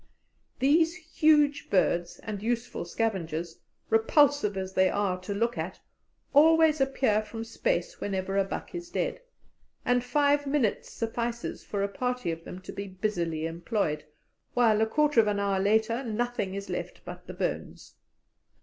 These 0.57 0.95
huge 0.95 1.69
birds 1.69 2.17
and 2.23 2.41
useful 2.41 2.85
scavengers, 2.85 3.59
repulsive 3.91 4.57
as 4.57 4.73
they 4.73 4.89
are 4.89 5.19
to 5.21 5.31
look 5.35 5.59
at, 5.59 5.79
always 6.33 6.81
appear 6.81 7.21
from 7.21 7.43
space 7.43 8.01
whenever 8.01 8.35
a 8.35 8.43
buck 8.43 8.73
is 8.73 8.89
dead, 8.89 9.21
and 9.85 10.03
five 10.03 10.47
minutes 10.47 10.91
suffices 10.91 11.63
for 11.63 11.83
a 11.83 11.87
party 11.87 12.31
of 12.31 12.43
them 12.45 12.61
to 12.61 12.71
be 12.71 12.87
busily 12.87 13.45
employed, 13.45 14.03
while 14.55 14.81
a 14.81 14.87
quarter 14.87 15.19
of 15.19 15.27
an 15.27 15.39
hour 15.39 15.59
later 15.59 16.03
nothing 16.03 16.55
is 16.55 16.67
left 16.67 17.05
but 17.05 17.27
the 17.27 17.33
bones. 17.35 17.93